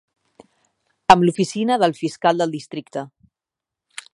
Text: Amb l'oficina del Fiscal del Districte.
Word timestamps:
Amb 1.15 1.27
l'oficina 1.27 1.77
del 1.83 1.95
Fiscal 1.99 2.41
del 2.43 2.57
Districte. 2.59 3.05